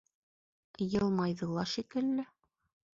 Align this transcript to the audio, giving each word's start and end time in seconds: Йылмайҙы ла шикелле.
Йылмайҙы 0.93 1.53
ла 1.59 1.69
шикелле. 1.77 2.31